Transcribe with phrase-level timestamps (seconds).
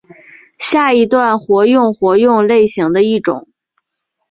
[0.57, 3.47] 下一段活用活用类型的一种。